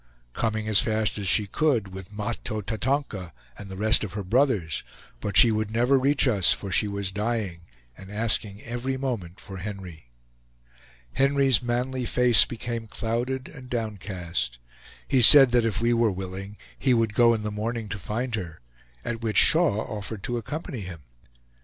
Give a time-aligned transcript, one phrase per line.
[0.33, 4.81] coming as fast as she could with Mahto Tatonka, and the rest of her brothers,
[5.19, 9.57] but she would never reach us, for she was dying, and asking every moment for
[9.57, 10.09] Henry.
[11.13, 14.57] Henry's manly face became clouded and downcast;
[15.07, 18.33] he said that if we were willing he would go in the morning to find
[18.33, 18.59] her,
[19.05, 21.01] at which Shaw offered to accompany him.